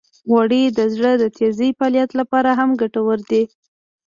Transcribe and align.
غوړې 0.29 0.63
د 0.77 0.79
زړه 0.93 1.11
د 1.17 1.23
تېزې 1.37 1.69
فعالیت 1.77 2.11
لپاره 2.19 2.49
هم 2.59 2.69
ګټورې 2.81 3.25
دي. 3.31 3.43